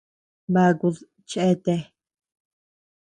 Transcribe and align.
Bakud 0.53 0.95
cheatea. 1.29 1.81